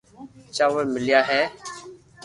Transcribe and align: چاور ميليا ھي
چاور 0.55 0.85
ميليا 0.93 1.19
ھي 1.29 1.41